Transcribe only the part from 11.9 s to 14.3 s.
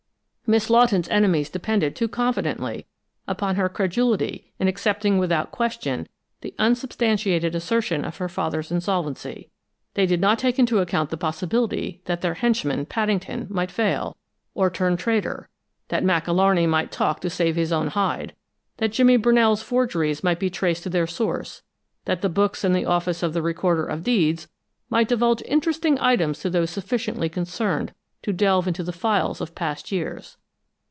that their henchman, Paddington, might fail,